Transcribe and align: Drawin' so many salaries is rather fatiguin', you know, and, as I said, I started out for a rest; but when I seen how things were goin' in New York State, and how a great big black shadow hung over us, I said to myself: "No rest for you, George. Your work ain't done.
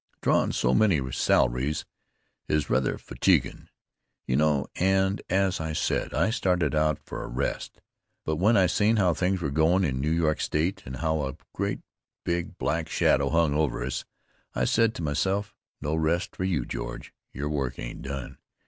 Drawin' 0.21 0.51
so 0.51 0.73
many 0.73 0.99
salaries 1.11 1.85
is 2.47 2.71
rather 2.71 2.97
fatiguin', 2.97 3.69
you 4.25 4.35
know, 4.35 4.65
and, 4.75 5.21
as 5.29 5.59
I 5.61 5.73
said, 5.73 6.11
I 6.11 6.31
started 6.31 6.73
out 6.73 6.97
for 7.05 7.23
a 7.23 7.27
rest; 7.27 7.79
but 8.25 8.37
when 8.37 8.57
I 8.57 8.65
seen 8.65 8.95
how 8.95 9.13
things 9.13 9.41
were 9.41 9.51
goin' 9.51 9.83
in 9.83 10.01
New 10.01 10.09
York 10.09 10.41
State, 10.41 10.81
and 10.87 10.95
how 10.95 11.21
a 11.27 11.37
great 11.53 11.81
big 12.23 12.57
black 12.57 12.89
shadow 12.89 13.29
hung 13.29 13.53
over 13.53 13.83
us, 13.85 14.03
I 14.55 14.65
said 14.65 14.95
to 14.95 15.03
myself: 15.03 15.53
"No 15.81 15.93
rest 15.93 16.35
for 16.35 16.45
you, 16.45 16.65
George. 16.65 17.13
Your 17.31 17.49
work 17.49 17.77
ain't 17.77 18.01
done. 18.01 18.39